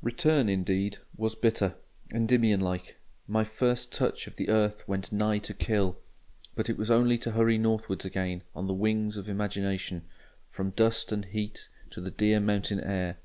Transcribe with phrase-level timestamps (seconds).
[0.00, 1.74] Return, indeed, was bitter;
[2.14, 2.96] Endymion like,
[3.28, 5.98] "my first touch of the earth went nigh to kill":
[6.54, 10.06] but it was only to hurry northwards again on the wings of imagination,
[10.48, 13.18] from dust and heat to the dear mountain air.